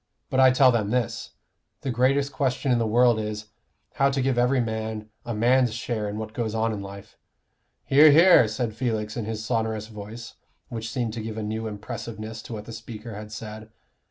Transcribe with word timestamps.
But 0.31 0.39
I 0.39 0.49
tell 0.49 0.71
them 0.71 0.89
this: 0.89 1.33
the 1.81 1.91
greatest 1.91 2.31
question 2.33 2.71
in 2.71 2.79
the 2.79 2.87
world 2.87 3.19
is, 3.19 3.49
how 3.93 4.09
to 4.09 4.19
give 4.19 4.35
every 4.35 4.59
man 4.59 5.11
a 5.27 5.35
man's 5.35 5.75
share 5.75 6.09
in 6.09 6.17
what 6.17 6.33
goes 6.33 6.55
on 6.55 6.73
in 6.73 6.81
life" 6.81 7.19
"Hear, 7.91 8.09
hear!" 8.09 8.47
said 8.47 8.73
Felix 8.73 9.15
in 9.15 9.25
his 9.25 9.45
sonorous 9.45 9.89
voice, 9.89 10.37
which 10.69 10.89
seemed 10.89 11.13
to 11.13 11.21
give 11.21 11.37
a 11.37 11.43
new 11.43 11.67
impressiveness 11.67 12.41
to 12.41 12.53
what 12.53 12.65
the 12.65 12.73
speaker 12.73 13.13
had 13.13 13.31
said. 13.31 13.69